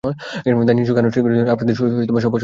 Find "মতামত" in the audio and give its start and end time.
1.91-2.13